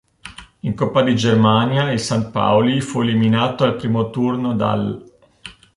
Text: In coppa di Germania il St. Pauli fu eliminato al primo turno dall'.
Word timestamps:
In 0.61 0.73
coppa 0.73 1.03
di 1.03 1.15
Germania 1.15 1.91
il 1.91 1.99
St. 1.99 2.31
Pauli 2.31 2.81
fu 2.81 3.01
eliminato 3.01 3.65
al 3.65 3.75
primo 3.75 4.09
turno 4.09 4.55
dall'. 4.55 4.99